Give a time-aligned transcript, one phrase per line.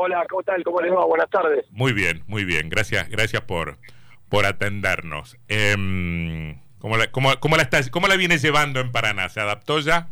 [0.00, 0.62] Hola, ¿cómo tal?
[0.62, 1.04] ¿Cómo les va?
[1.06, 1.66] Buenas tardes.
[1.72, 2.68] Muy bien, muy bien.
[2.68, 3.78] Gracias, gracias por,
[4.28, 5.36] por atendernos.
[5.48, 9.28] Em, ¿cómo, la, cómo, cómo la está, ¿Cómo la viene llevando en Paraná?
[9.28, 10.08] ¿Se adaptó ya?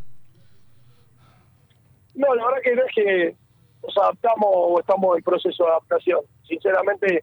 [2.17, 3.37] No, la verdad que no es que
[3.85, 6.21] nos adaptamos o estamos en proceso de adaptación.
[6.49, 7.23] Sinceramente,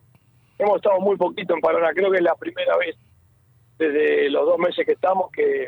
[0.58, 1.92] hemos estado muy poquito en Paraná.
[1.94, 2.96] Creo que es la primera vez
[3.78, 5.68] desde los dos meses que estamos que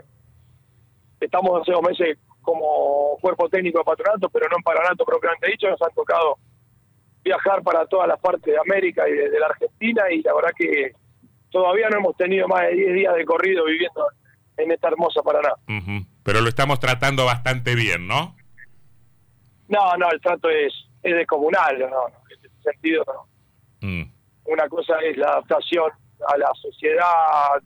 [1.19, 5.69] estamos hace dos meses como cuerpo técnico de patronato, pero no en patronato propiamente dicho.
[5.69, 6.37] Nos han tocado
[7.25, 10.93] viajar para todas las partes de América y de, la Argentina y la verdad que
[11.49, 14.07] todavía no hemos tenido más de 10 días de corrido viviendo
[14.57, 15.53] en esta hermosa Paraná.
[16.23, 18.35] Pero lo estamos tratando bastante bien, ¿no?
[19.67, 23.27] No, no, el trato es, es descomunal, no, en ese sentido no.
[23.81, 24.11] Mm.
[24.45, 25.91] Una cosa es la adaptación
[26.27, 27.61] a la sociedad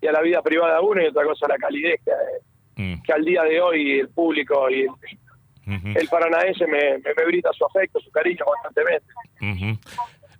[0.00, 3.02] y a la vida privada de uno y otra cosa la calidez que, mm.
[3.02, 4.88] que al día de hoy el público y el,
[5.66, 9.06] el paranaense me, me, brinda su afecto, su cariño constantemente.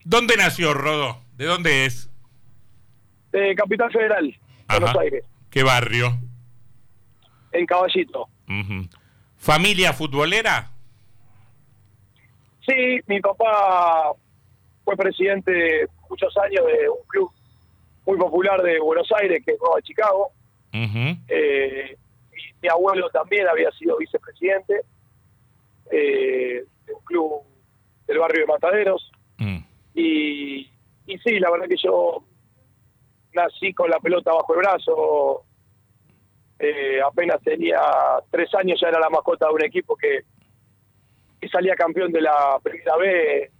[0.04, 1.18] ¿Dónde nació Rodo?
[1.36, 2.10] ¿De dónde es?
[3.32, 4.34] De Capital Federal,
[4.68, 5.24] Buenos Aires.
[5.50, 6.18] ¿Qué barrio?
[7.52, 8.28] En Caballito.
[9.36, 10.70] ¿Familia futbolera?
[12.66, 14.12] Sí, mi papá
[14.84, 17.30] fue presidente muchos años de un club
[18.06, 20.30] muy popular de Buenos Aires que es Nueva Chicago.
[20.72, 21.96] Eh,
[22.62, 24.82] mi abuelo también había sido vicepresidente
[25.90, 27.42] eh, de un club
[28.06, 29.10] del barrio de Mataderos.
[29.38, 29.58] Mm.
[29.94, 30.70] Y,
[31.06, 32.24] y sí, la verdad que yo
[33.32, 35.44] nací con la pelota bajo el brazo.
[36.58, 37.80] Eh, apenas tenía
[38.30, 40.20] tres años, ya era la mascota de un equipo que,
[41.40, 43.50] que salía campeón de la primera B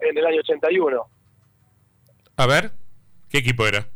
[0.00, 1.06] en el año 81.
[2.36, 2.70] A ver,
[3.28, 3.86] ¿qué equipo era?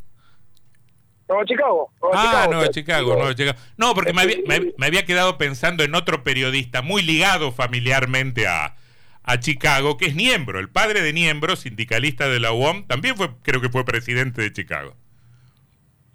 [1.29, 1.91] Nueva Chicago.
[2.13, 3.59] ah, Chicago, Nueva Chicago, Nueva Chicago.
[3.77, 4.37] No, porque me había,
[4.77, 8.77] me, había, quedado pensando en otro periodista muy ligado familiarmente a,
[9.23, 13.31] a Chicago, que es Niembro, el padre de Niembro, sindicalista de la UOM, también fue,
[13.43, 14.95] creo que fue presidente de Chicago.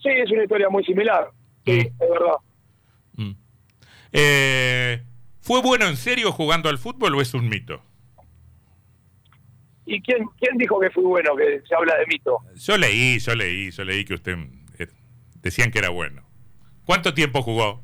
[0.01, 1.29] Sí, es una historia muy similar,
[1.65, 2.03] sí, mm.
[2.03, 2.35] es verdad.
[3.13, 3.31] Mm.
[4.11, 5.03] Eh,
[5.41, 7.81] ¿Fue bueno en serio jugando al fútbol o es un mito?
[9.85, 12.37] ¿Y quién, quién dijo que fue bueno, que se habla de mito?
[12.53, 14.37] Yo leí, yo leí, yo leí que usted
[15.41, 16.23] decían que era bueno.
[16.85, 17.81] ¿Cuánto tiempo jugó?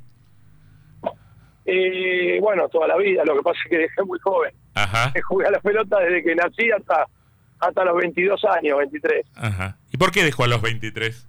[1.65, 4.53] Eh, bueno, toda la vida, lo que pasa es que dejé muy joven.
[4.75, 5.11] Ajá.
[5.27, 7.07] Jugué a la pelota desde que nací hasta,
[7.59, 9.25] hasta los 22 años, 23.
[9.35, 9.77] Ajá.
[9.91, 11.27] ¿Y por qué dejó a los 23?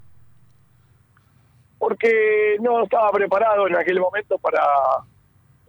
[1.78, 4.62] Porque no estaba preparado en aquel momento para,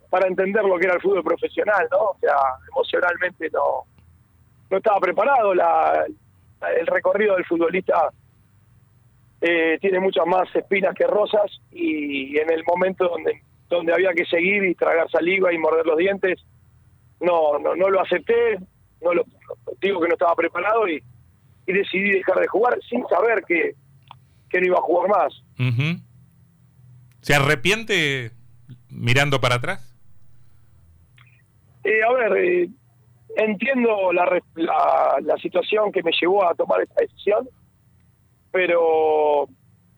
[0.09, 1.97] para entender lo que era el fútbol profesional, ¿no?
[1.97, 2.35] O sea,
[2.69, 3.85] emocionalmente no,
[4.69, 5.53] no estaba preparado.
[5.53, 6.05] La,
[6.77, 8.09] el recorrido del futbolista
[9.41, 14.25] eh, tiene muchas más espinas que rosas y en el momento donde donde había que
[14.25, 16.41] seguir y tragar saliva y morder los dientes,
[17.19, 18.57] no no, no lo acepté,
[19.01, 19.25] no lo
[19.81, 21.03] digo que no estaba preparado y,
[21.65, 23.75] y decidí dejar de jugar sin saber que,
[24.49, 25.43] que no iba a jugar más.
[27.21, 28.31] ¿Se arrepiente
[28.89, 29.93] mirando para atrás?
[31.83, 32.69] Eh, a ver, eh,
[33.35, 37.49] entiendo la, la, la situación que me llevó a tomar esta decisión
[38.57, 39.47] pero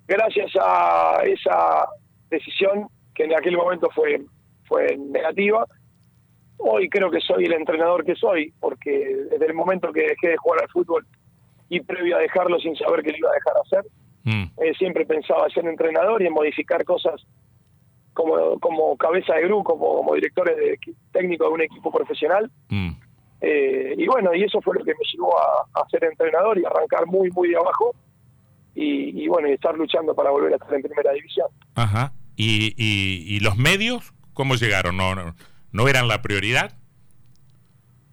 [0.05, 1.87] gracias a esa
[2.29, 4.21] decisión que en aquel momento fue
[4.67, 5.65] fue negativa,
[6.57, 10.37] hoy creo que soy el entrenador que soy, porque desde el momento que dejé de
[10.37, 11.07] jugar al fútbol
[11.69, 13.91] y previo a dejarlo sin saber que lo iba a dejar hacer,
[14.25, 14.61] mm.
[14.61, 17.25] eh, siempre pensaba ser entrenador y en modificar cosas
[18.13, 20.77] como, como cabeza de grupo, como, como directores de,
[21.13, 22.51] técnico de un equipo profesional.
[22.67, 22.91] Mm.
[23.39, 26.65] Eh, y bueno, y eso fue lo que me llevó a, a ser entrenador y
[26.65, 27.95] arrancar muy, muy de abajo
[28.75, 31.47] y, bueno, y estar luchando para volver a estar en primera división.
[31.75, 32.13] Ajá.
[32.35, 34.95] ¿Y, y, los medios cómo llegaron?
[34.95, 35.35] ¿No, ¿No,
[35.71, 36.71] no eran la prioridad?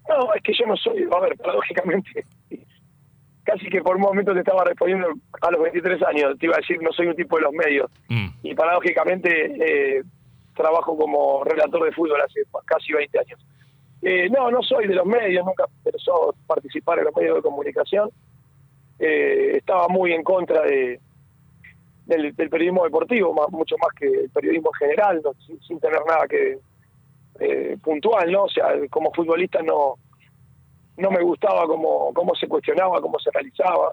[0.08, 2.24] No, es que yo no soy, a ver, paradójicamente,
[3.44, 5.08] casi que por un momento te estaba respondiendo
[5.40, 7.90] a los 23 años, te iba a decir, no soy un tipo de los medios.
[8.08, 8.28] Mm.
[8.42, 10.02] Y paradójicamente eh,
[10.56, 13.46] trabajo como relator de fútbol hace casi 20 años.
[14.02, 18.10] Eh, no, no soy de los medios, nunca pensó participar en los medios de comunicación
[18.98, 21.00] eh, estaba muy en contra de
[22.06, 25.20] del, periodismo deportivo, más, mucho más que el periodismo general,
[25.66, 26.58] sin, tener nada que
[27.40, 28.44] eh, puntual, ¿no?
[28.44, 29.96] O sea, como futbolista no
[30.96, 33.92] no me gustaba cómo, cómo se cuestionaba, cómo se realizaba.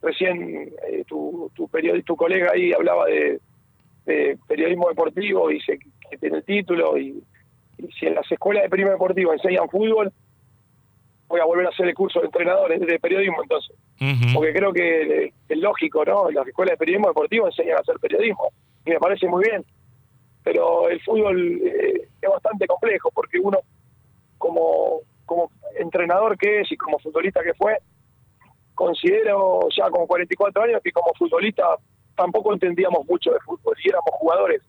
[0.00, 1.68] Recién eh, tu, tu,
[2.04, 3.40] tu colega ahí hablaba de,
[4.48, 5.78] periodismo deportivo y dice
[6.10, 7.22] que tiene el título y,
[7.78, 10.10] y si en las escuelas de periodismo deportivo enseñan fútbol,
[11.28, 13.76] voy a volver a hacer el curso de entrenadores de periodismo entonces.
[14.34, 16.30] Porque creo que es lógico, ¿no?
[16.30, 18.50] Las escuelas de periodismo deportivo enseñan a hacer periodismo
[18.86, 19.62] y me parece muy bien.
[20.42, 23.58] Pero el fútbol eh, es bastante complejo porque uno
[24.38, 27.78] como como entrenador que es y como futbolista que fue,
[28.74, 31.76] considero ya con 44 años que como futbolista
[32.16, 34.62] tampoco entendíamos mucho de fútbol y éramos jugadores.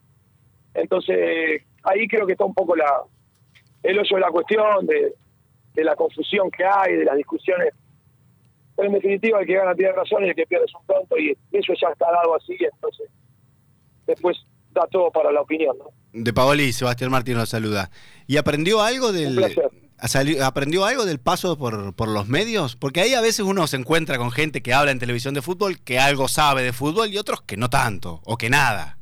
[0.75, 3.01] Entonces, ahí creo que está un poco la
[3.81, 5.15] el hoyo de la cuestión, de,
[5.73, 7.73] de la confusión que hay, de las discusiones.
[8.81, 11.15] Pero en definitiva, el que gana tiene razón y el que pierde es un tonto,
[11.15, 13.11] y eso ya está dado así, entonces
[14.07, 14.35] después
[14.71, 15.77] da todo para la opinión.
[15.77, 15.91] ¿no?
[16.13, 17.91] De Paoli, Sebastián Martín lo saluda.
[18.25, 19.37] ¿Y aprendió algo del,
[20.41, 22.75] ¿Aprendió algo del paso por, por los medios?
[22.75, 25.79] Porque ahí a veces uno se encuentra con gente que habla en televisión de fútbol,
[25.83, 28.97] que algo sabe de fútbol y otros que no tanto, o que nada.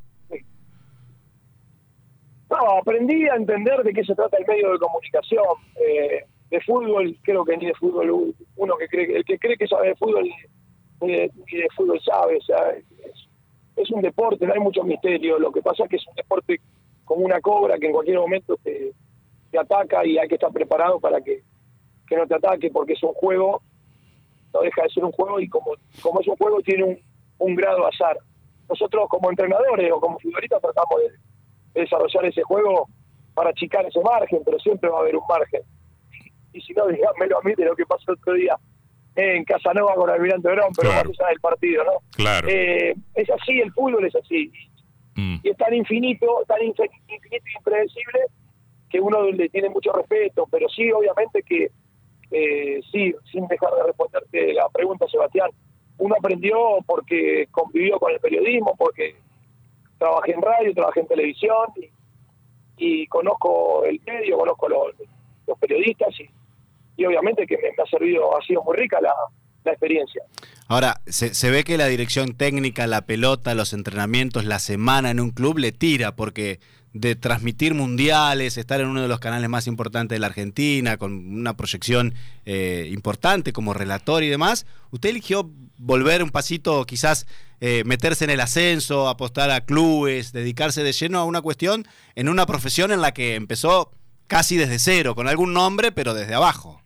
[2.50, 5.46] No, aprendí a entender de qué se trata el medio de comunicación.
[5.78, 9.68] Eh, de fútbol, creo que ni de fútbol, uno que cree, el que cree que
[9.68, 10.28] sabe de fútbol,
[11.02, 11.32] ni de,
[11.76, 12.38] fútbol sabe.
[12.38, 12.76] O sea,
[13.76, 15.40] es, un deporte, no hay mucho misterio.
[15.40, 16.60] Lo que pasa es que es un deporte
[17.06, 18.94] como una cobra que en cualquier momento te
[19.58, 21.44] ataca y hay que estar preparado para que,
[22.12, 23.62] no te ataque porque es un juego,
[24.54, 27.00] no deja de ser un juego y como, como es un juego tiene un,
[27.40, 28.18] un grado azar.
[28.68, 32.88] Nosotros como entrenadores o como futbolistas tratamos de, desarrollar ese juego
[33.34, 35.62] para achicar ese margen, pero siempre va a haber un margen.
[36.54, 38.58] Y si no, dígamelo a mí de lo que pasó el otro día
[39.16, 41.10] en Casanova con Almirante Verón, pero claro.
[41.10, 41.92] más del partido, ¿no?
[42.12, 42.48] Claro.
[42.50, 44.52] Eh, es así, el fútbol es así.
[45.16, 45.38] Mm.
[45.44, 48.20] Y es tan infinito, tan infinito y impredecible
[48.90, 51.70] que uno le tiene mucho respeto, pero sí, obviamente que,
[52.32, 55.50] eh, sí, sin dejar de responderte la pregunta, Sebastián,
[55.98, 59.16] uno aprendió porque convivió con el periodismo, porque
[59.98, 61.68] trabajé en radio, trabajé en televisión
[62.78, 64.96] y, conozco el medio, conozco los,
[65.46, 66.30] los periodistas y,
[67.00, 69.14] y obviamente que me, ha servido, ha sido muy rica la,
[69.64, 70.22] la experiencia.
[70.68, 75.22] Ahora, se, se, ve que la dirección técnica, la pelota, los entrenamientos, la semana en
[75.22, 76.60] un club le tira, porque
[76.94, 81.14] de transmitir mundiales, estar en uno de los canales más importantes de la Argentina, con
[81.14, 82.16] una proyección
[82.46, 87.28] eh, importante como relator y demás, usted eligió volver un pasito, quizás
[87.62, 92.28] eh, meterse en el ascenso, apostar a clubes, dedicarse de lleno a una cuestión en
[92.28, 93.92] una profesión en la que empezó
[94.28, 96.82] casi desde cero, con algún nombre, pero desde abajo.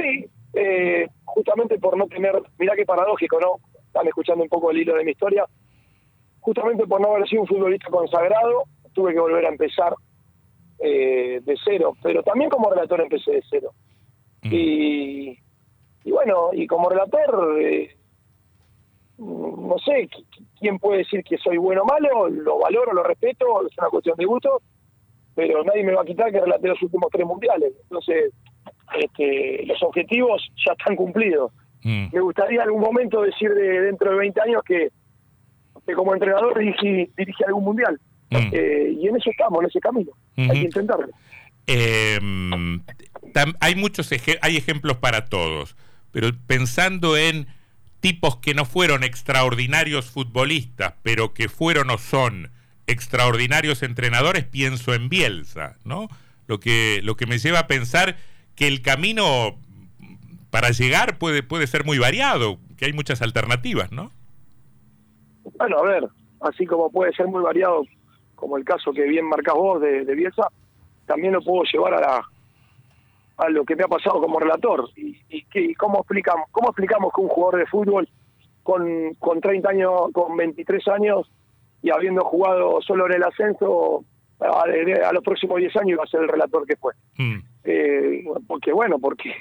[0.00, 3.56] Sí, eh, justamente por no tener, mirá qué paradójico, ¿no?
[3.86, 5.46] Están escuchando un poco el hilo de mi historia
[6.46, 8.62] justamente por no haber sido un futbolista consagrado,
[8.92, 9.92] tuve que volver a empezar
[10.78, 13.72] eh, de cero, pero también como relator empecé de cero.
[14.42, 14.50] Mm.
[14.52, 15.38] Y,
[16.04, 17.96] bueno, y como relator, eh,
[19.18, 20.08] no sé
[20.60, 24.16] quién puede decir que soy bueno o malo, lo valoro, lo respeto, es una cuestión
[24.16, 24.62] de gusto,
[25.34, 27.72] pero nadie me va a quitar que relaté los últimos tres mundiales.
[27.82, 28.32] Entonces,
[29.18, 31.52] este, los objetivos ya están cumplidos.
[31.82, 32.06] Mm.
[32.12, 34.90] Me gustaría en algún momento decir de dentro de 20 años que
[35.86, 38.00] que como entrenador dirige, dirige algún mundial.
[38.30, 38.36] Mm.
[38.52, 40.12] Eh, y en eso estamos, en ese camino.
[40.36, 41.08] Hay que intentarlo.
[41.68, 42.18] Eh,
[43.60, 44.10] hay muchos
[44.40, 45.76] hay ejemplos para todos,
[46.12, 47.46] pero pensando en
[48.00, 52.50] tipos que no fueron extraordinarios futbolistas, pero que fueron o son
[52.86, 56.08] extraordinarios entrenadores, pienso en Bielsa, ¿no?
[56.46, 58.16] Lo que, lo que me lleva a pensar
[58.56, 59.56] que el camino
[60.50, 64.10] para llegar puede, puede ser muy variado, que hay muchas alternativas, ¿no?
[65.58, 66.08] Bueno, a ver,
[66.40, 67.84] así como puede ser muy variado,
[68.34, 70.48] como el caso que bien marcás vos de, de Bielsa,
[71.06, 72.24] también lo puedo llevar a la
[73.38, 77.20] a lo que me ha pasado como relator y, y, cómo explicamos cómo explicamos que
[77.20, 78.08] un jugador de fútbol
[78.62, 81.30] con, con 30 años con 23 años
[81.82, 84.04] y habiendo jugado solo en el ascenso
[84.40, 87.38] a, los próximos 10 años iba a ser el relator que fue mm.
[87.66, 89.32] Eh, porque bueno porque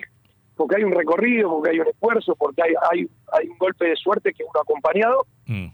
[0.56, 3.96] porque hay un recorrido porque hay un esfuerzo porque hay hay, hay un golpe de
[3.96, 5.68] suerte que uno ha acompañado mm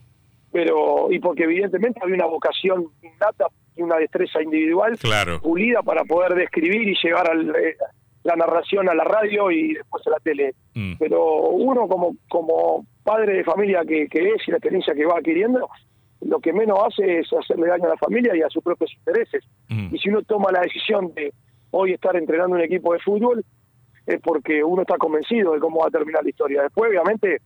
[0.51, 4.97] pero y porque evidentemente había una vocación innata y una destreza individual
[5.41, 7.77] pulida para poder describir y llevar eh,
[8.23, 10.53] la narración a la radio y después a la tele.
[10.75, 10.93] Mm.
[10.99, 15.69] Pero uno como, como padre de familia que, es y la experiencia que va adquiriendo,
[16.21, 19.43] lo que menos hace es hacerle daño a la familia y a sus propios intereses.
[19.69, 19.95] Mm.
[19.95, 21.33] Y si uno toma la decisión de
[21.71, 23.43] hoy estar entrenando un equipo de fútbol,
[24.05, 26.63] es porque uno está convencido de cómo va a terminar la historia.
[26.63, 27.41] Después, obviamente,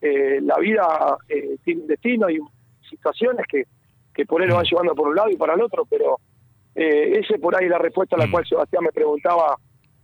[0.00, 2.38] eh, la vida eh, tiene un destino y
[2.88, 3.64] situaciones que,
[4.14, 4.70] que por él lo van mm.
[4.70, 6.18] llevando por un lado y para el otro, pero
[6.74, 8.30] eh, ese por ahí la respuesta a la mm.
[8.30, 9.58] cual Sebastián me preguntaba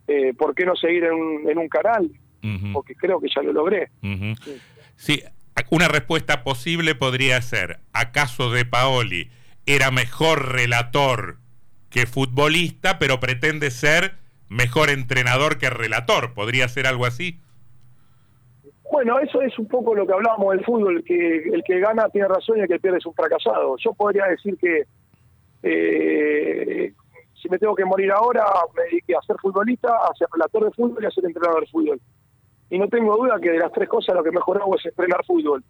[0.07, 2.11] eh, por qué no seguir en un, en un canal,
[2.73, 3.88] porque creo que ya lo logré.
[4.97, 5.23] sí.
[5.71, 9.31] una respuesta posible podría ser, ¿acaso De Paoli
[9.64, 11.37] era mejor relator
[11.93, 14.15] que futbolista, pero pretende ser
[14.49, 16.35] mejor entrenador que relator?
[16.35, 17.39] ¿Podría ser algo así?
[18.91, 22.29] Bueno, eso es un poco lo que hablábamos del fútbol, que el que gana tiene
[22.29, 23.77] razón y el que pierde es un fracasado.
[23.79, 24.85] Yo podría decir que
[25.63, 26.93] eh,
[27.41, 28.45] si me tengo que morir ahora,
[28.77, 31.71] me dediqué a ser futbolista, a ser relator de fútbol y a ser entrenador de
[31.71, 32.01] fútbol.
[32.71, 35.25] Y no tengo duda que de las tres cosas lo que mejor hago es entrenar
[35.27, 35.63] fútbol.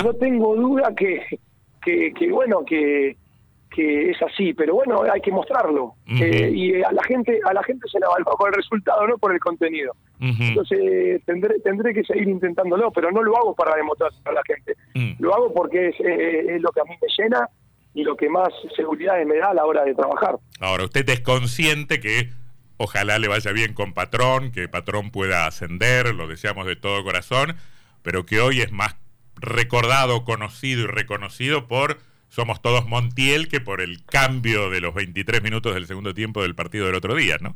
[0.00, 1.22] Y no tengo duda que,
[1.82, 3.16] que, que bueno, que,
[3.74, 5.94] que es así, pero bueno, hay que mostrarlo.
[6.06, 9.18] Eh, y a la gente a la gente se la evalúa por el resultado, no
[9.18, 9.94] por el contenido.
[10.20, 14.74] Entonces tendré tendré que seguir intentándolo, pero no lo hago para demostrar a la gente.
[14.94, 15.22] Mm.
[15.22, 17.48] Lo hago porque eh, es, lo que a mí me llena
[17.94, 20.36] y lo que más seguridad me da a la hora de trabajar.
[20.60, 22.30] Ahora, usted es consciente que
[22.76, 27.56] ojalá le vaya bien con Patrón, que Patrón pueda ascender, lo deseamos de todo corazón,
[28.02, 28.96] pero que hoy es más
[29.36, 31.98] recordado, conocido y reconocido por
[32.34, 36.56] somos todos Montiel que por el cambio de los 23 minutos del segundo tiempo del
[36.56, 37.54] partido del otro día, ¿no?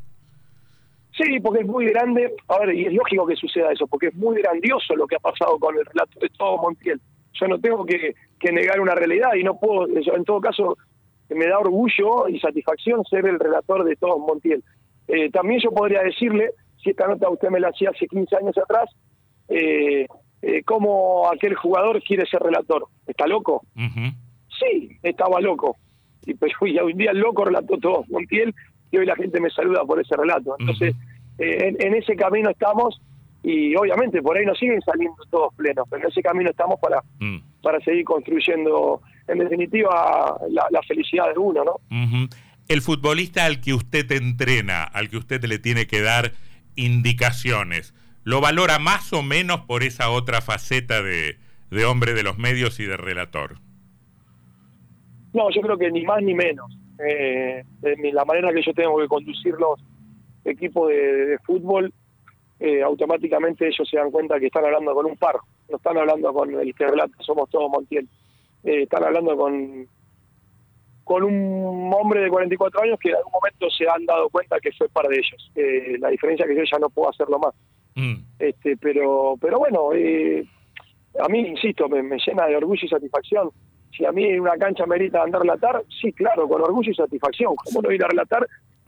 [1.17, 4.15] Sí, porque es muy grande, a ver, y es lógico que suceda eso, porque es
[4.15, 7.01] muy grandioso lo que ha pasado con el relato de todo Montiel.
[7.33, 8.15] Yo no tengo que,
[8.53, 10.79] negar una realidad y no puedo, en todo caso,
[11.29, 14.63] me da orgullo y satisfacción ser el relator de todo Montiel.
[15.09, 18.57] Eh, también yo podría decirle, si esta nota usted me la hacía hace 15 años
[18.57, 18.89] atrás,
[19.49, 20.07] eh,
[20.43, 22.87] eh, cómo aquel jugador quiere ser relator.
[23.09, 23.63] ¿Está loco?
[24.59, 25.77] Sí, estaba loco.
[26.27, 28.55] Y pues hoy un día el loco relató todo Montiel
[28.91, 30.57] y hoy la gente me saluda por ese relato.
[30.59, 30.95] Entonces,
[31.39, 33.01] eh, en, ese camino estamos
[33.43, 37.03] y obviamente por ahí nos siguen saliendo todos plenos, pero en ese camino estamos para,
[37.21, 37.39] mm.
[37.63, 42.29] para seguir construyendo, en definitiva, la, felicidad de uno, ¿no?
[42.67, 46.33] El futbolista al que usted entrena, al que usted le tiene que dar
[46.75, 51.39] indicaciones, ¿lo valora más o menos por esa otra faceta de,
[51.71, 53.59] de hombre de los medios y de relator?
[55.39, 56.67] No, yo creo que ni más ni menos.
[56.99, 57.63] Eh,
[58.13, 59.79] la manera que yo tengo que conducir los
[60.45, 61.93] equipos de, fútbol,
[62.59, 65.37] eh, automáticamente ellos se dan cuenta que están hablando con un par,
[65.69, 68.09] no están hablando con el que relata Somos Todos Montiel.
[68.65, 69.87] Eh, están hablando con,
[71.05, 74.73] con un hombre de 44 años que en algún momento se han dado cuenta que
[74.73, 75.53] fue par de ellos.
[75.55, 77.55] Eh, la diferencia es que yo ya no puedo hacerlo más.
[77.95, 78.25] Mm.
[78.41, 83.53] Este, pero, pero bueno, a mí, insisto, me llena de orgullo y satisfacción
[83.99, 87.57] si a mí una cancha merita andar a relatar, sí, claro, con orgullo y satisfacción.
[87.57, 88.47] ¿Cómo no ir a relatar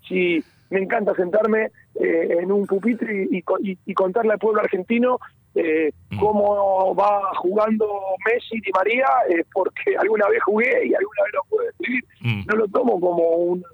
[0.08, 3.42] si me encanta sentarme eh, en un pupitre y,
[3.84, 5.18] y, contarle al pueblo argentino
[5.56, 6.18] eh, mm.
[6.20, 7.86] cómo va jugando
[8.24, 12.04] Messi y María, eh, porque alguna vez jugué y alguna vez lo pude escribir.
[12.20, 12.42] Mm.
[12.46, 13.64] No lo tomo como un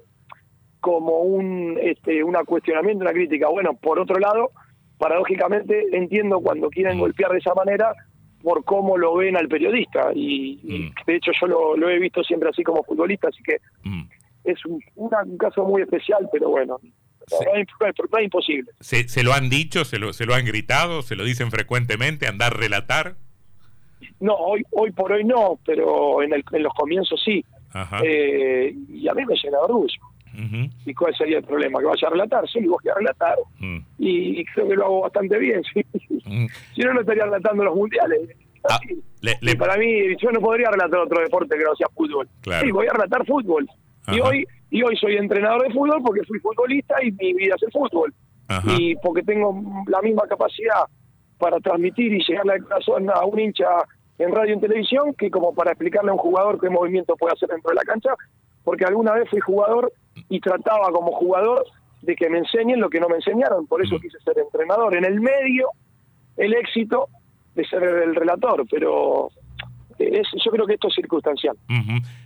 [0.79, 3.47] como un este una cuestionamiento, una crítica.
[3.49, 4.49] Bueno, por otro lado,
[4.97, 7.01] paradójicamente entiendo cuando quieren mm.
[7.01, 7.93] golpear de esa manera
[8.41, 10.11] por cómo lo ven al periodista.
[10.13, 11.05] Y, mm.
[11.05, 14.03] de hecho yo lo, he visto siempre así como futbolista, así que mm.
[14.45, 14.81] es un,
[15.37, 16.79] caso muy especial, pero bueno.
[17.29, 18.71] No, es, imposible.
[18.79, 19.83] ¿Se, ¿Se, lo han dicho?
[19.83, 21.01] ¿Se lo, ¿Se lo han gritado?
[21.01, 22.25] ¿Se lo dicen frecuentemente?
[22.25, 23.15] ¿Andar relatar?
[24.19, 27.43] No, hoy hoy por hoy no, pero en, el, en los comienzos sí.
[28.03, 30.01] Eh, y a mí me llena de orgullo.
[30.85, 31.79] ¿Y cuál sería el problema?
[31.79, 33.35] Que vaya a relatar, sí, vos que a relatar.
[33.59, 33.77] Mm.
[33.97, 35.61] Y, creo que lo hago bastante bien.
[36.25, 36.45] Mm.
[36.75, 38.29] si no, no estaría relatando los mundiales.
[38.69, 38.79] Ah,
[39.57, 42.27] para mí, yo no podría relatar otro deporte que no sea fútbol.
[42.61, 43.67] Sí, voy a relatar fútbol.
[44.09, 47.63] Y hoy, y hoy soy entrenador de fútbol porque fui futbolista y mi vida es
[47.63, 48.13] el fútbol.
[48.77, 50.85] Y porque tengo la misma capacidad
[51.37, 53.67] para transmitir y llegarle al corazón a un hincha
[54.17, 57.33] en radio y en televisión que como para explicarle a un jugador qué movimiento puede
[57.33, 58.11] hacer dentro de la cancha,
[58.63, 59.91] porque alguna vez fui jugador
[60.29, 61.65] y trataba como jugador
[62.01, 64.95] de que me enseñen lo que no me enseñaron, por eso quise ser entrenador.
[64.95, 65.69] En el medio,
[66.37, 67.09] el éxito
[67.55, 69.29] de ser el relator, pero
[69.99, 71.57] es, yo creo que esto es circunstancial.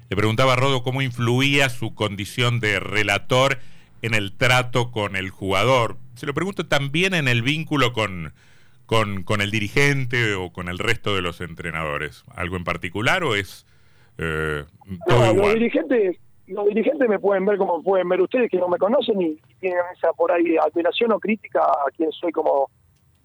[0.09, 3.59] Le preguntaba a Rodo cómo influía su condición de relator
[4.01, 5.97] en el trato con el jugador.
[6.15, 8.33] Se lo pregunto también en el vínculo con,
[8.85, 12.23] con, con el dirigente o con el resto de los entrenadores.
[12.35, 13.65] ¿Algo en particular o es
[14.17, 14.65] eh,
[15.07, 15.37] todo igual?
[15.37, 16.17] Los dirigentes
[16.51, 19.79] los dirigentes me pueden ver como pueden ver ustedes que no me conocen y, tienen
[19.95, 22.69] esa por ahí admiración o crítica a quien soy como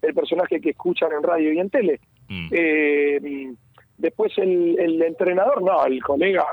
[0.03, 2.01] el personaje que escuchan en radio y en tele.
[2.29, 2.49] Mm.
[2.51, 3.55] Eh,
[3.99, 6.45] después el, entrenador, no, el colega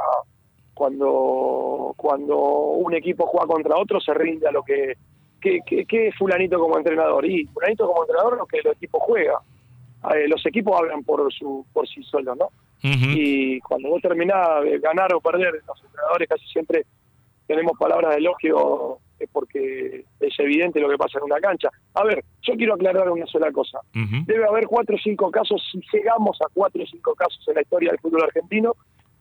[0.74, 4.94] cuando cuando un equipo juega contra otro se rinde a lo que
[5.40, 7.26] ¿qué, es fulanito como entrenador?
[7.26, 9.40] Y fulanito como entrenador lo que el equipo juega.
[10.16, 12.50] Eh, los equipos hablan por su por sí solos, ¿no?
[12.84, 16.86] Y cuando vos terminás de ganar o perder, los entrenadores casi siempre
[17.48, 19.00] tenemos palabras de elogio
[19.32, 21.70] porque es evidente lo que pasa en una cancha.
[21.94, 23.80] A ver, yo quiero aclarar una sola cosa.
[23.94, 27.62] Debe haber cuatro o cinco casos, si llegamos a cuatro o cinco casos en la
[27.62, 28.76] historia del fútbol argentino,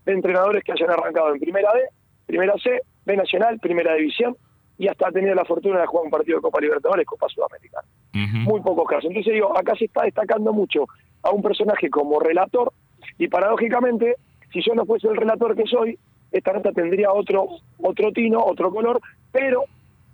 [0.04, 1.82] de entrenadores que hayan arrancado en Primera D,
[2.26, 4.36] Primera C, B Nacional, Primera División,
[4.76, 7.86] y hasta tenido la fortuna de jugar un partido de Copa Libertadores, Copa Sudamericana.
[8.12, 9.04] Muy pocos casos.
[9.04, 10.86] Entonces digo, acá se está destacando mucho
[11.22, 12.72] a un personaje como relator
[13.18, 14.16] y paradójicamente,
[14.52, 15.98] si yo no fuese el relator que soy,
[16.30, 17.46] esta nota tendría otro,
[17.78, 19.00] otro tino, otro color,
[19.30, 19.64] pero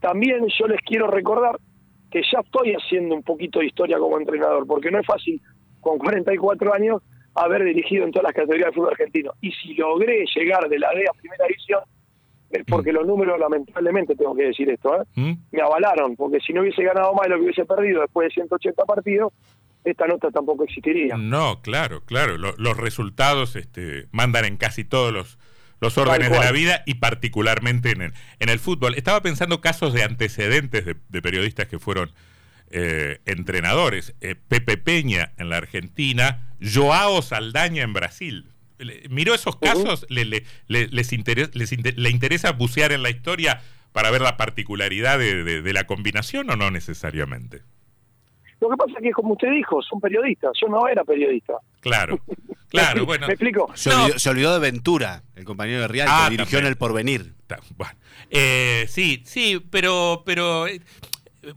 [0.00, 1.58] también yo les quiero recordar
[2.10, 5.40] que ya estoy haciendo un poquito de historia como entrenador, porque no es fácil
[5.80, 7.02] con 44 años
[7.34, 9.32] haber dirigido en todas las categorías del fútbol argentino.
[9.40, 11.80] Y si logré llegar de la D a primera división,
[12.50, 15.04] es porque los números, lamentablemente, tengo que decir esto, ¿eh?
[15.16, 15.32] ¿Mm?
[15.52, 18.34] me avalaron, porque si no hubiese ganado más de lo que hubiese perdido después de
[18.34, 19.32] 180 partidos,
[19.90, 21.16] esta nota tampoco existiría.
[21.16, 22.36] No, claro, claro.
[22.36, 25.38] los resultados este, mandan en casi todos los,
[25.80, 28.94] los órdenes de la vida y particularmente en el, en el fútbol.
[28.94, 32.12] Estaba pensando casos de antecedentes de, periodistas que fueron
[32.70, 34.14] eh, entrenadores.
[34.20, 38.52] Eh, Pepe Peña en la Argentina, Joao Saldaña en Brasil.
[39.10, 40.06] ¿Miró esos casos?
[40.08, 43.60] ¿Le, le, les, interesa, les ¿Le interesa bucear en la historia
[43.92, 47.62] para ver la particularidad de la combinación o no necesariamente?
[48.60, 50.52] Lo que pasa es que, como usted dijo, son periodistas.
[50.60, 51.54] Yo no era periodista.
[51.80, 52.18] Claro,
[52.68, 53.26] claro, bueno.
[53.26, 53.70] ¿Me explico?
[53.74, 53.90] Se,
[54.28, 57.34] olvidó, de Ventura, el compañero de Real, que ah, dirigió en El Porvenir.
[57.76, 57.94] Bueno.
[58.30, 60.80] Eh, sí, sí, pero, pero eh,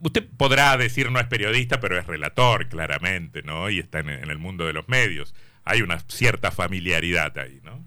[0.02, 3.70] usted podrá decir no es periodista, pero es relator, claramente, ¿no?
[3.70, 5.34] Y está en, el mundo de los medios.
[5.64, 7.84] Hay una cierta familiaridad ahí, ¿no?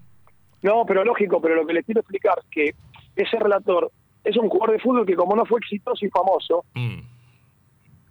[0.61, 2.75] No, pero lógico, pero lo que le quiero explicar es que
[3.15, 3.91] ese relator
[4.23, 7.14] es un jugador de fútbol que como no fue exitoso y famoso, mm.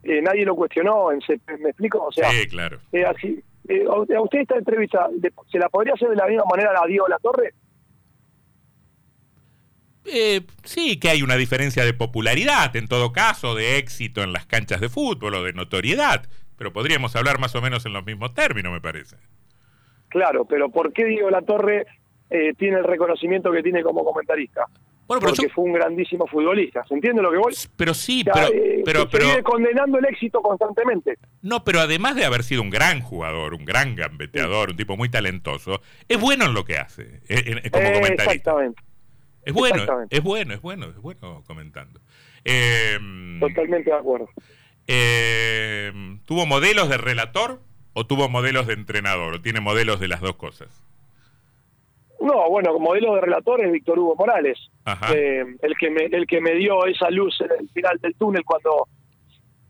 [0.04, 1.20] Eh, nadie lo cuestionó, en,
[1.61, 2.04] ¿me explico?
[2.04, 2.78] O sea, sí, claro.
[2.92, 5.08] Eh, así, eh, a usted esta entrevista,
[5.50, 7.54] ¿se la podría hacer de la misma manera a Diego La Torre?
[10.64, 14.82] sí, que hay una diferencia de popularidad, en todo caso, de éxito en las canchas
[14.82, 18.70] de fútbol o de notoriedad, pero podríamos hablar más o menos en los mismos términos,
[18.70, 19.16] me parece.
[20.08, 21.87] Claro, pero ¿por qué Diego La Torre
[22.28, 24.66] tiene el reconocimiento que tiene como comentarista?
[25.06, 26.84] Porque fue un grandísimo futbolista.
[26.87, 27.54] ¿Se entiende lo que voy?
[27.76, 31.18] Pero sí, pero, eh, pero, condenando el éxito constantemente.
[31.42, 35.08] No, pero además de haber sido un gran jugador, un gran gambeteador, un tipo muy
[35.08, 38.32] talentoso, es bueno en lo que hace, eh, como eh, comentarista.
[38.32, 38.82] Exactamente.
[39.44, 42.00] Es bueno, es bueno, es bueno, es bueno comentando.
[42.44, 44.28] Em, Totalmente de acuerdo.
[44.87, 47.61] Em, ¿Tuvo modelos de relator
[47.92, 49.35] o tuvo modelos de entrenador?
[49.35, 50.83] ¿O tiene modelos de las dos cosas?
[52.24, 54.58] No, bueno, modelo de relator es Víctor Hugo Morales,
[55.14, 58.42] eh, el que me el que me dio esa luz en el final del túnel
[58.46, 58.88] cuando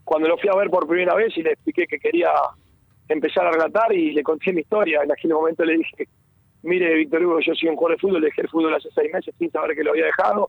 [0.04, 2.30] cuando lo fui a ver por primera vez y le expliqué que quería
[3.08, 5.00] empezar a relatar y le conté mi historia.
[5.02, 6.06] En aquel momento le dije,
[6.62, 9.34] mire Víctor Hugo, yo soy un jugador de fútbol, dejé el fútbol hace seis meses
[9.36, 10.48] sin saber que lo había dejado.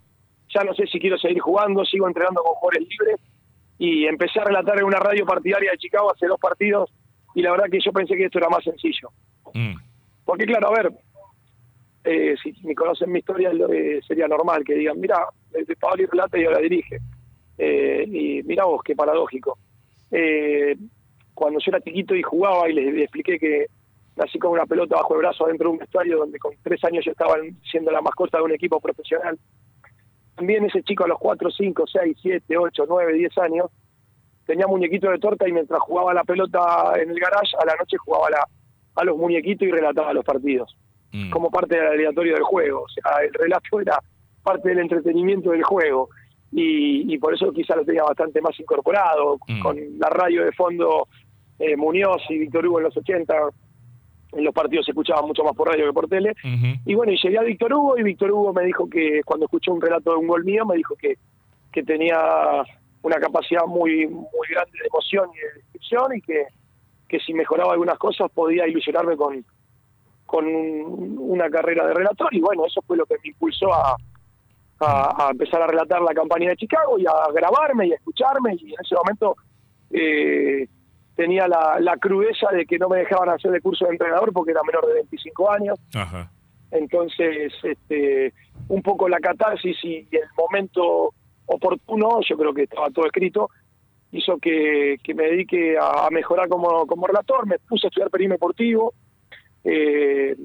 [0.53, 3.19] Ya no sé si quiero seguir jugando, sigo entrenando con jugadores libres
[3.79, 6.93] y empecé a relatar en una radio partidaria de Chicago hace dos partidos
[7.33, 9.09] y la verdad que yo pensé que esto era más sencillo.
[9.55, 9.73] Mm.
[10.23, 10.91] Porque claro, a ver,
[12.05, 16.05] eh, si me conocen mi historia, eh, sería normal que digan, mira, de Pablo y
[16.05, 16.99] relata y ahora dirige.
[17.57, 19.57] Eh, y mira vos, qué paradójico.
[21.33, 23.65] cuando yo era chiquito y jugaba y les, expliqué que
[24.15, 27.03] nací con una pelota bajo el brazo dentro de un vestuario donde con tres años
[27.03, 27.35] yo estaba
[27.69, 29.37] siendo la mascota de un equipo profesional.
[30.35, 33.71] También ese chico a los cuatro, cinco, seis, siete, ocho, nueve, diez años
[34.45, 37.97] tenía muñequito de torta y mientras jugaba la pelota en el garage, a la noche
[37.97, 38.27] jugaba
[38.95, 40.77] a los muñequitos y relataba los partidos.
[41.11, 41.29] Mm.
[41.29, 42.83] como parte del aleatorio del juego.
[42.83, 43.97] O sea, el relato era
[44.43, 46.09] parte del entretenimiento del juego.
[46.51, 49.59] Y, por eso quizá lo tenía bastante más incorporado, mm.
[49.59, 51.07] con la radio de fondo
[51.59, 53.33] eh, Muñoz y Víctor Hugo en los 80,
[54.33, 56.33] en los partidos se escuchaban mucho más por radio que por tele.
[56.85, 59.73] Y bueno, y llegué a Víctor Hugo y Víctor Hugo me dijo que cuando escuchó
[59.73, 61.17] un relato de un gol mío, me dijo que,
[61.71, 62.17] que tenía
[63.01, 66.45] una capacidad muy, muy grande de emoción y de descripción y que,
[67.07, 69.45] que si mejoraba algunas cosas podía ilusionarme con,
[70.25, 73.95] con una carrera de relator y bueno, eso fue lo que me impulsó a,
[74.79, 78.73] a, empezar a relatar la campaña de Chicago y a grabarme y a escucharme y
[78.73, 79.35] en ese momento
[79.91, 80.67] eh,
[81.15, 84.51] tenía la, la, crudeza de que no me dejaban hacer el curso de entrenador porque
[84.51, 85.79] era menor de 25 años.
[86.71, 88.33] Entonces, este,
[88.67, 91.13] un poco la catarsis y el momento
[91.45, 93.49] oportuno, yo creo que estaba todo escrito,
[94.11, 98.35] hizo que, que me dedique a, mejorar como, como relator, me puse a estudiar periodismo
[98.35, 98.93] deportivo,
[99.65, 100.37] eh,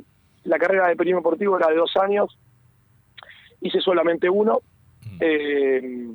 [0.44, 2.36] la carrera de periodismo deportivo era de dos años,
[3.60, 4.60] hice solamente uno,
[5.04, 5.18] mm.
[5.20, 6.08] eh,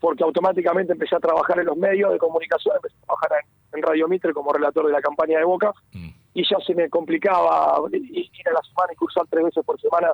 [0.00, 3.30] porque automáticamente empecé a trabajar en los medios de comunicación, empecé a trabajar
[3.72, 6.08] en, Radio Mitre como relator de la campaña de Boca, mm.
[6.34, 10.12] y ya se me complicaba ir a la semana y cursar tres veces por semana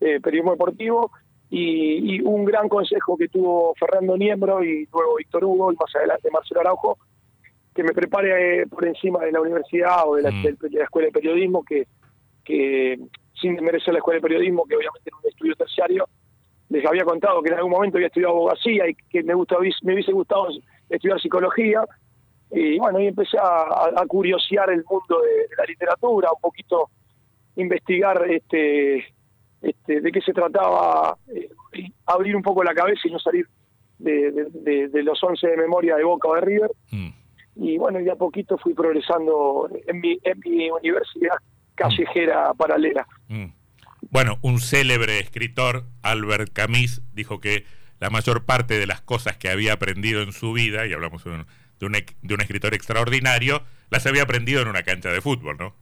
[0.00, 1.10] eh, periodismo deportivo,
[1.48, 6.30] y, un gran consejo que tuvo Fernando Niembro y luego Víctor Hugo y más adelante
[6.30, 6.98] Marcelo Araujo,
[7.74, 10.56] que me prepare por encima de la universidad o de la, mm.
[10.82, 11.86] escuela de periodismo, que,
[12.44, 12.98] que
[13.40, 16.08] sin merecer la escuela de periodismo, que obviamente era un estudio terciario,
[16.68, 19.94] les había contado que en algún momento había estudiado abogacía y que me, gustó, me
[19.94, 20.48] hubiese gustado
[20.88, 21.84] estudiar psicología.
[22.50, 26.90] Y bueno, y empecé a, curiosear el mundo de, la literatura, un poquito
[27.56, 29.04] investigar este
[29.62, 31.48] este, de qué se trataba, eh,
[32.06, 33.46] abrir un poco la cabeza y no salir
[33.98, 36.70] de, los 11 de memoria de Boca o de River.
[36.90, 37.10] Mm.
[37.54, 41.36] Y bueno, y a poquito fui progresando en mi, en mi universidad
[41.74, 42.56] callejera mm.
[42.56, 43.06] paralela.
[43.28, 43.46] Mm.
[44.10, 47.64] Bueno, un célebre escritor, Albert Camus, dijo que
[48.00, 51.30] la mayor parte de las cosas que había aprendido en su vida, y hablamos de
[51.30, 51.46] un,
[51.78, 55.74] de un, de un escritor extraordinario, las había aprendido en una cancha de fútbol, ¿no?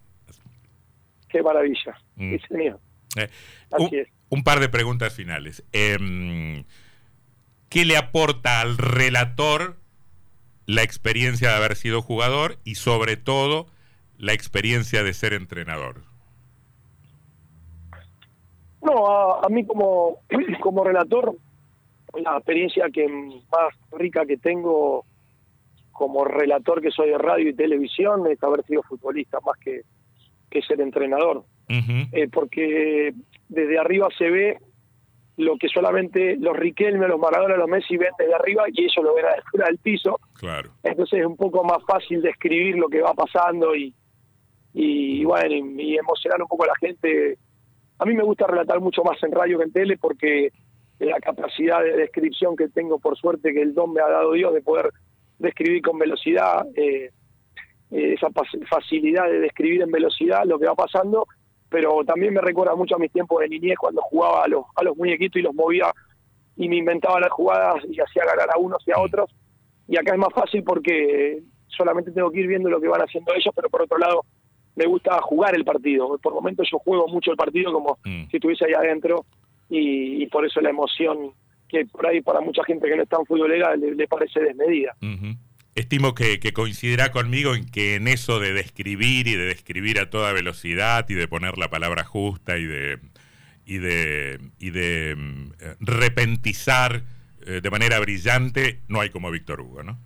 [1.29, 1.97] Qué maravilla.
[2.17, 2.79] mío.
[3.17, 3.29] Eh,
[4.29, 5.65] un, par de preguntas finales.
[5.73, 6.65] Em,
[7.69, 9.80] ¿Qué le aporta al relator
[10.67, 13.67] la experiencia de haber sido jugador y sobre todo
[14.19, 16.03] la experiencia de ser entrenador?
[18.83, 20.19] No, a, mí como,
[20.63, 21.37] como relator,
[22.15, 25.05] la experiencia que más rica que tengo
[25.93, 29.83] como relator que soy de radio y televisión es haber sido futbolista más que,
[30.51, 31.45] que ser entrenador.
[31.69, 33.15] Eh, porque
[33.49, 34.59] desde arriba se ve
[35.37, 39.15] lo que solamente los Riquelme, los Maradona, los Messi ven desde arriba y ellos lo
[39.15, 40.19] ven a la del piso.
[40.35, 40.71] Claro.
[40.83, 43.95] Entonces es un poco más fácil describir lo que va pasando y,
[44.75, 47.39] y, bueno, y, emocionar un poco a la gente.
[47.99, 50.53] A mí me gusta relatar mucho más en radio que en tele porque
[50.99, 54.53] la capacidad de descripción que tengo, por suerte, que el don me ha dado Dios
[54.53, 54.91] de poder
[55.39, 57.11] describir con velocidad, eh,
[57.91, 58.29] eh, esa
[58.69, 61.27] facilidad de describir en velocidad lo que va pasando,
[61.71, 64.83] pero también me recuerda mucho a mis tiempos de niñez cuando jugaba a los, a
[64.83, 65.93] los muñequitos y los movía
[66.57, 69.31] y me inventaba las jugadas y hacía ganar a unos y a otros.
[69.89, 73.33] Y acá es más fácil porque solamente tengo que ir viendo lo que van haciendo
[73.33, 74.25] ellos, pero por otro lado
[74.75, 76.19] me gusta jugar el partido.
[76.19, 78.29] Por momentos yo juego mucho el partido como mm.
[78.31, 79.25] si estuviese ahí adentro
[79.69, 81.33] y, por eso la emoción
[81.69, 84.97] que por ahí para mucha gente que no está en futbolera le, le parece desmedida.
[85.75, 90.33] Estimo que, coincidirá conmigo en que en eso de describir y de describir a toda
[90.33, 92.99] velocidad y de poner la palabra justa y de
[93.65, 97.03] y de y de mm, repentizar
[97.47, 99.97] eh, de manera brillante no hay como Víctor Hugo, ¿no?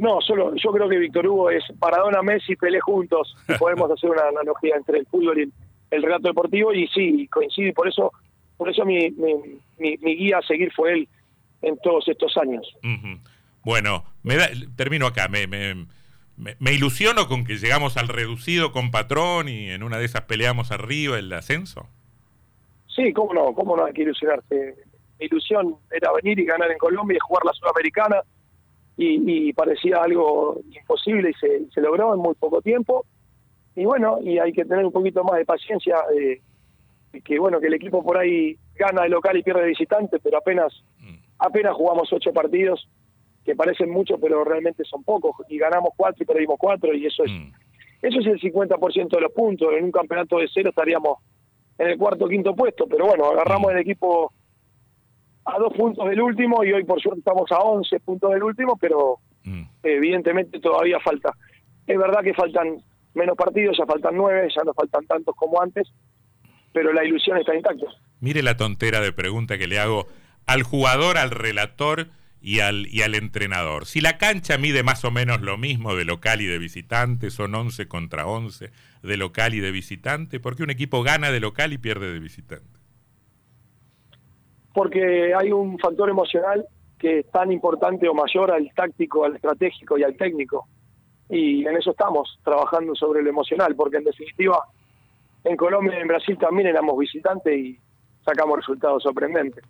[0.00, 3.36] No, solo yo creo que Víctor Hugo es Paradona, Messi, Pelé juntos.
[3.58, 5.52] Podemos hacer una analogía entre el fútbol y
[5.90, 7.72] el, relato deportivo y sí, coincide.
[7.74, 8.10] Por eso,
[8.56, 9.10] por eso mi,
[9.78, 11.08] mi, guía a seguir fue él
[11.62, 12.66] en todos estos años.
[13.64, 15.28] Bueno, me da, termino acá.
[15.28, 15.86] Me, me,
[16.36, 20.70] me, ilusiono con que llegamos al reducido con Patrón y en una de esas peleamos
[20.70, 21.86] arriba el ascenso.
[22.94, 24.76] Sí, cómo no, cómo no hay que ilusionarse.
[25.18, 28.22] Mi ilusión era venir y ganar en Colombia y jugar la Sudamericana
[28.96, 33.06] y, parecía algo imposible y se, se, logró en muy poco tiempo.
[33.74, 35.96] Y bueno, y hay que tener un poquito más de paciencia.
[36.14, 36.40] Eh,
[37.24, 40.38] que bueno, que el equipo por ahí gana de local y pierde de visitante, pero
[40.38, 41.14] apenas, mm.
[41.38, 42.88] apenas jugamos ocho partidos
[43.44, 47.24] que parecen muchos, pero realmente son pocos, y ganamos cuatro y perdimos cuatro, y eso
[47.24, 47.52] es, mm.
[48.02, 49.72] eso es el 50% de los puntos.
[49.76, 51.18] En un campeonato de cero estaríamos
[51.78, 53.76] en el cuarto o quinto puesto, pero bueno, agarramos mm.
[53.76, 54.32] el equipo
[55.46, 58.76] a dos puntos del último y hoy por suerte estamos a 11 puntos del último,
[58.76, 59.62] pero mm.
[59.82, 61.34] evidentemente todavía falta.
[61.86, 62.76] Es verdad que faltan
[63.14, 65.90] menos partidos, ya faltan nueve, ya no faltan tantos como antes,
[66.72, 67.86] pero la ilusión está intacta.
[68.20, 70.06] Mire la tontera de pregunta que le hago
[70.46, 72.08] al jugador, al relator
[72.40, 73.86] y al, y al entrenador.
[73.86, 77.54] Si la cancha mide más o menos lo mismo de local y de visitante, son
[77.54, 78.70] 11 contra 11
[79.02, 82.18] de local y de visitante, ¿por qué un equipo gana de local y pierde de
[82.18, 82.78] visitante?
[84.72, 86.64] Porque hay un factor emocional
[86.98, 90.68] que es tan importante o mayor al táctico, al estratégico y al técnico.
[91.28, 94.64] Y en eso estamos, trabajando sobre lo emocional, porque en definitiva
[95.44, 97.78] en Colombia y en Brasil también éramos visitantes y
[98.24, 99.64] sacamos resultados sorprendentes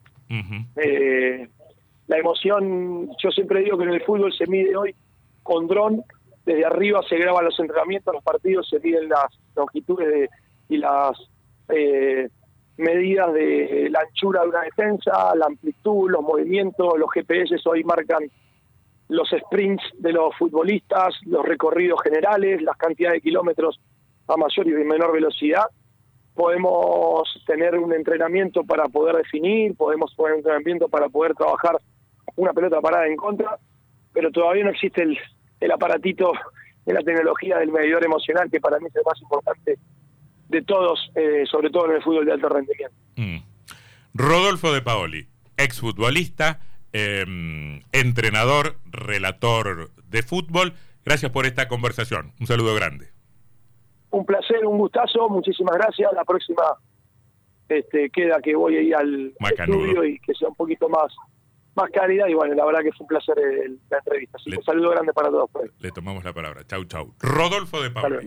[2.11, 4.97] la emoción, yo siempre digo que en el fútbol se mide hoy
[5.45, 6.03] con dron,
[6.45, 10.29] desde arriba se graban los entrenamientos, los partidos, se miden las longitudes
[10.69, 11.17] y las
[11.69, 12.29] eh,
[12.79, 18.29] medidas de la anchura de una defensa, la amplitud, los movimientos, los GPS hoy marcan
[19.07, 23.79] los sprints de los futbolistas, los recorridos generales, las cantidades de kilómetros
[24.27, 25.67] a mayor y menor velocidad.
[26.35, 31.79] Podemos tener un entrenamiento para poder definir, podemos poner un entrenamiento para poder trabajar
[32.41, 33.59] una pelota parada en contra,
[34.13, 35.19] pero todavía no existe el,
[35.61, 36.33] el aparatito
[36.87, 39.79] de la tecnología del medidor emocional, que para mí es el más importante
[40.49, 42.97] de todos, eh, sobre todo en el fútbol de alto rendimiento.
[43.17, 43.39] Mm.
[44.15, 46.61] Rodolfo de Paoli, exfutbolista,
[46.93, 47.25] eh,
[47.93, 50.73] entrenador, relator de fútbol.
[51.05, 52.33] Gracias por esta conversación.
[52.41, 53.09] Un saludo grande.
[54.11, 55.29] Un placer, un gustazo.
[55.29, 56.11] Muchísimas gracias.
[56.15, 56.63] La próxima
[57.69, 61.15] este, queda que voy a ir al estudio y que sea un poquito más
[61.81, 63.37] más calidad y bueno, la verdad que fue un placer
[63.91, 64.39] la entrevista.
[64.39, 65.51] Así un saludo grande para todos.
[65.79, 66.65] Le tomamos la palabra.
[66.67, 67.15] Chau, chau.
[67.21, 68.21] Rodolfo de Pablo.